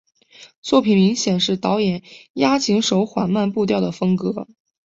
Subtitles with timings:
[0.63, 2.01] 作品明显是导演
[2.33, 4.47] 押井守缓慢步调的风格。